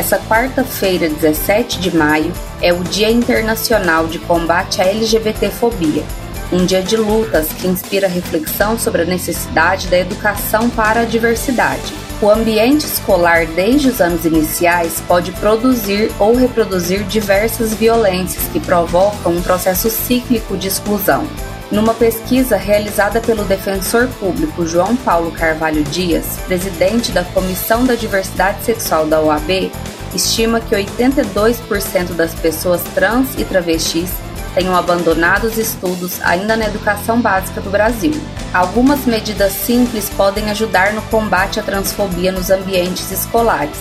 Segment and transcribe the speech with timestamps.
[0.00, 6.02] Essa quarta-feira, 17 de maio, é o Dia Internacional de Combate à LGBTfobia,
[6.50, 11.92] um dia de lutas que inspira reflexão sobre a necessidade da educação para a diversidade.
[12.22, 19.32] O ambiente escolar, desde os anos iniciais, pode produzir ou reproduzir diversas violências que provocam
[19.32, 21.26] um processo cíclico de exclusão.
[21.70, 28.64] Numa pesquisa realizada pelo defensor público João Paulo Carvalho Dias, presidente da Comissão da Diversidade
[28.64, 29.70] Sexual da OAB,
[30.12, 34.10] estima que 82% das pessoas trans e travestis
[34.52, 38.20] tenham abandonado os estudos ainda na educação básica do Brasil.
[38.52, 43.78] Algumas medidas simples podem ajudar no combate à transfobia nos ambientes escolares,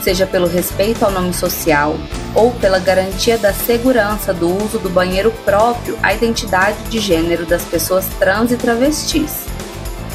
[0.00, 1.96] seja pelo respeito ao nome social
[2.34, 7.62] ou pela garantia da segurança do uso do banheiro próprio à identidade de gênero das
[7.62, 9.44] pessoas trans e travestis.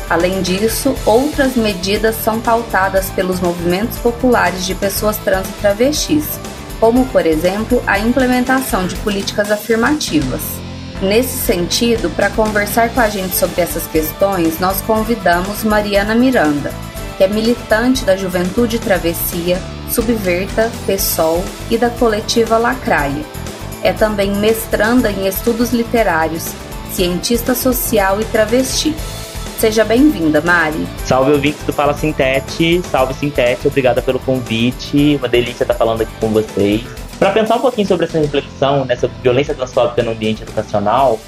[0.10, 6.40] Além disso, outras medidas são pautadas pelos movimentos populares de pessoas trans e travestis,
[6.80, 10.42] como, por exemplo, a implementação de políticas afirmativas.
[11.02, 16.74] Nesse sentido, para conversar com a gente sobre essas questões, nós convidamos Mariana Miranda,
[17.18, 23.24] que é militante da Juventude Travessia, Subverta, PSOL e da coletiva Lacraia.
[23.84, 26.54] É também mestranda em estudos literários,
[26.92, 28.94] cientista social e travesti.
[29.60, 30.88] Seja bem-vinda, Mari.
[31.06, 36.14] Salve ouvintes do Fala Sintete, salve Sintete, obrigada pelo convite, uma delícia estar falando aqui
[36.20, 36.84] com vocês.
[37.18, 41.20] Para pensar um pouquinho sobre essa reflexão, nessa violência transfóbica no ambiente educacional,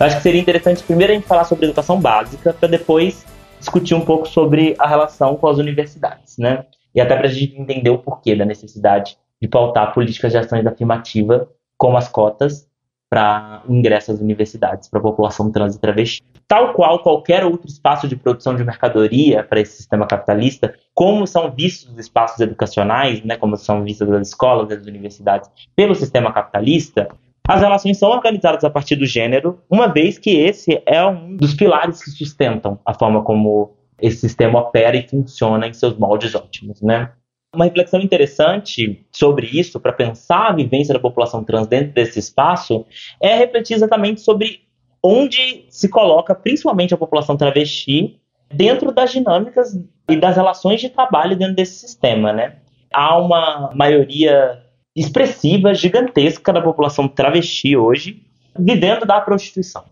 [0.00, 3.24] eu acho que seria interessante primeiro a gente falar sobre educação básica, para depois
[3.58, 6.64] discutir um pouco sobre a relação com as universidades, né?
[6.96, 10.66] E até para a gente entender o porquê da necessidade de pautar políticas de ações
[10.66, 11.46] afirmativa,
[11.76, 12.66] como as cotas,
[13.08, 16.24] para ingresso às universidades para a população trans e travesti.
[16.48, 21.50] Tal qual qualquer outro espaço de produção de mercadoria para esse sistema capitalista, como são
[21.50, 27.08] vistos os espaços educacionais, né, como são vistas as escolas as universidades pelo sistema capitalista,
[27.46, 31.54] as relações são organizadas a partir do gênero, uma vez que esse é um dos
[31.54, 36.82] pilares que sustentam a forma como esse sistema opera e funciona em seus moldes ótimos,
[36.82, 37.12] né?
[37.54, 42.84] Uma reflexão interessante sobre isso, para pensar a vivência da população trans dentro desse espaço,
[43.20, 44.60] é refletir exatamente sobre
[45.02, 48.20] onde se coloca principalmente a população travesti
[48.52, 52.56] dentro das dinâmicas e das relações de trabalho dentro desse sistema, né?
[52.92, 54.62] Há uma maioria
[54.94, 58.22] expressiva, gigantesca da população travesti hoje
[58.58, 59.84] vivendo da prostituição.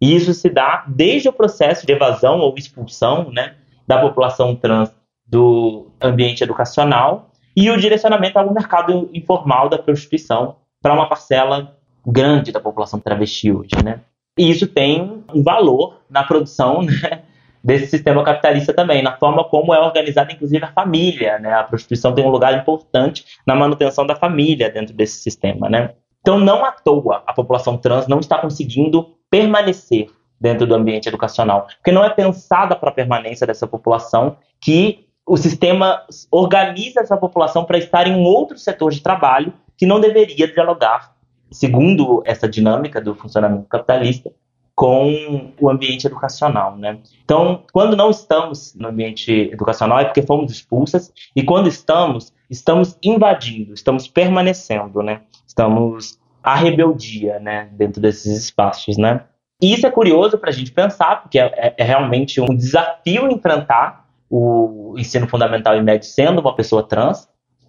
[0.00, 3.54] E isso se dá desde o processo de evasão ou expulsão né,
[3.86, 4.90] da população trans
[5.26, 12.52] do ambiente educacional e o direcionamento ao mercado informal da prostituição para uma parcela grande
[12.52, 14.00] da população travesti hoje, né?
[14.38, 17.22] E isso tem um valor na produção né,
[17.62, 21.52] desse sistema capitalista também, na forma como é organizada, inclusive, a família, né?
[21.52, 25.90] A prostituição tem um lugar importante na manutenção da família dentro desse sistema, né?
[26.20, 30.08] Então, não à toa, a população trans não está conseguindo permanecer
[30.40, 35.36] dentro do ambiente educacional, porque não é pensada para a permanência dessa população que o
[35.36, 41.14] sistema organiza essa população para estar em outro setor de trabalho que não deveria dialogar,
[41.50, 44.32] segundo essa dinâmica do funcionamento capitalista,
[44.74, 46.98] com o ambiente educacional, né?
[47.22, 52.96] Então, quando não estamos no ambiente educacional é porque fomos expulsas e quando estamos, estamos
[53.02, 55.20] invadindo, estamos permanecendo, né?
[55.46, 57.68] Estamos à rebeldia, né?
[57.72, 59.22] Dentro desses espaços, né?
[59.62, 63.30] E isso é curioso para a gente pensar, porque é, é, é realmente um desafio
[63.30, 67.28] enfrentar o ensino fundamental e médio sendo uma pessoa trans.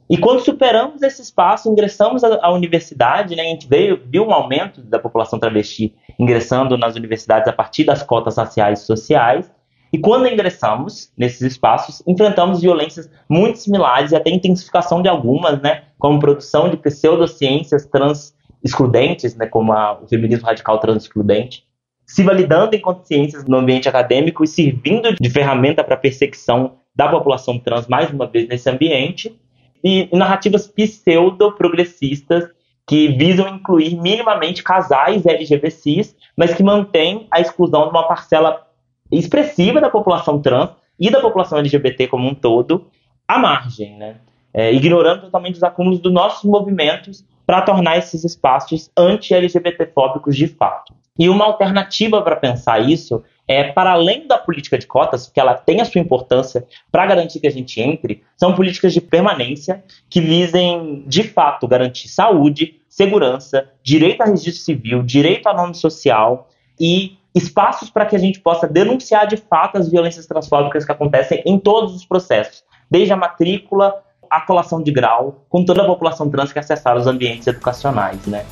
[0.10, 4.82] E quando superamos esse espaço, ingressamos à, universidade, né, a gente veio, viu um aumento
[4.82, 9.52] da população travesti ingressando nas universidades a partir das cotas raciais e sociais.
[9.92, 15.84] E quando ingressamos nesses espaços, enfrentamos violências muito similares e até intensificação de algumas, né,
[15.98, 21.66] como produção de pseudociências trans excludentes, né, como a, o feminismo radical trans excludente,
[22.06, 27.58] se validando em consciências no ambiente acadêmico e servindo de ferramenta para perseguição da população
[27.58, 29.40] trans, mais uma vez, nesse ambiente,
[29.84, 32.50] e narrativas pseudo-progressistas
[32.86, 38.68] que visam incluir minimamente casais LGBTs, mas que mantêm a exclusão de uma parcela
[39.12, 42.88] expressiva da população trans e da população LGBT como um todo
[43.28, 44.18] à margem, né?
[44.54, 50.94] É, ignorando totalmente os acúmulos dos nossos movimentos para tornar esses espaços anti-LGBTfóbicos de fato.
[51.18, 55.54] E uma alternativa para pensar isso é, para além da política de cotas, que ela
[55.56, 60.22] tem a sua importância para garantir que a gente entre, são políticas de permanência que
[60.22, 66.50] visem, de fato, garantir saúde, segurança, direito a registro civil, direito a nome social
[66.80, 71.42] e espaços para que a gente possa denunciar de fato as violências transfóbicas que acontecem
[71.46, 74.02] em todos os processos, desde a matrícula
[74.32, 78.46] à colação de grau, com toda a população trans que acessar os ambientes educacionais, né?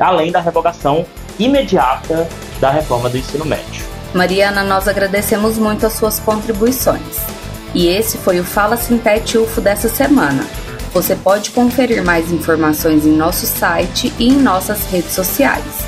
[0.00, 1.04] Além da revogação
[1.38, 2.26] imediata
[2.58, 3.84] da reforma do ensino médio.
[4.14, 7.26] Mariana, nós agradecemos muito as suas contribuições.
[7.74, 10.42] E esse foi o Fala Sintete UFO dessa semana.
[10.94, 15.84] Você pode conferir mais informações em nosso site e em nossas redes sociais.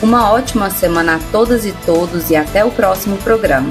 [0.00, 3.70] Uma ótima semana a todas e todos e até o próximo programa.